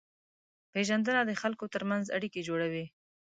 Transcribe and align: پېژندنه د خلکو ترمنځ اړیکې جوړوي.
پېژندنه 0.73 1.21
د 1.25 1.31
خلکو 1.41 1.65
ترمنځ 1.73 2.05
اړیکې 2.17 2.41
جوړوي. 2.47 2.85